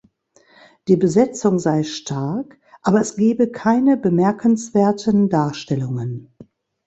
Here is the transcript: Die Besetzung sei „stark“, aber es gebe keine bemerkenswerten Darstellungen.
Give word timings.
Die 0.87 0.95
Besetzung 0.97 1.59
sei 1.59 1.83
„stark“, 1.83 2.57
aber 2.81 3.01
es 3.01 3.17
gebe 3.17 3.51
keine 3.51 3.97
bemerkenswerten 3.97 5.29
Darstellungen. 5.29 6.33